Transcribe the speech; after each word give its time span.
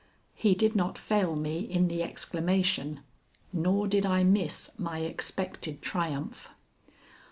He 0.33 0.55
did 0.55 0.75
not 0.75 0.97
fail 0.97 1.35
me 1.35 1.59
in 1.59 1.87
the 1.87 2.01
exclamation, 2.01 3.01
nor 3.53 3.87
did 3.87 4.03
I 4.03 4.23
miss 4.23 4.71
my 4.79 5.01
expected 5.01 5.79
triumph. 5.83 6.49